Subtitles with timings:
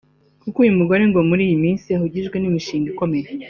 [0.41, 3.27] Kuko uyu mugore ngo muri iyi minsi ahugijwe n’imishinga ikomeye